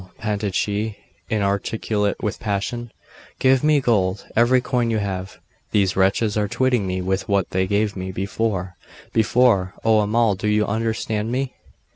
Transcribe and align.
panted 0.17 0.55
she, 0.55 0.97
inarticulate 1.29 2.17
with 2.23 2.39
passion. 2.39 2.91
'Give 3.37 3.63
me 3.63 3.79
gold 3.79 4.25
every 4.35 4.59
coin 4.59 4.89
you 4.89 4.97
have. 4.97 5.37
These 5.69 5.95
wretches 5.95 6.35
are 6.35 6.47
twitting 6.47 6.87
me 6.87 7.03
with 7.03 7.29
what 7.29 7.51
they 7.51 7.67
gave 7.67 7.95
me 7.95 8.11
before 8.11 8.77
before 9.13 9.75
oh 9.85 9.99
Amal, 9.99 10.37
you 10.41 10.65
understand 10.65 11.31
me? 11.31 11.53